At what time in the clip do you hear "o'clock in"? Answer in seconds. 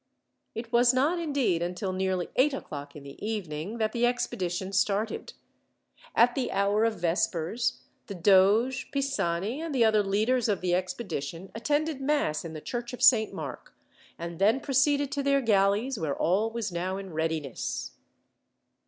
2.55-3.03